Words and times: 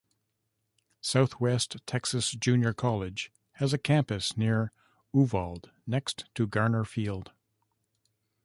Southwest 1.01 1.77
Texas 1.85 2.31
Junior 2.31 2.73
College 2.73 3.31
has 3.57 3.71
a 3.71 3.77
campus 3.77 4.35
near 4.35 4.71
Uvalde, 5.13 5.69
next 5.85 6.25
to 6.33 6.47
Garner 6.47 6.85
Field. 6.85 7.31